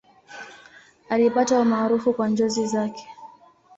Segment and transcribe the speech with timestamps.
[1.09, 3.07] Alipata umaarufu kwa njozi zake.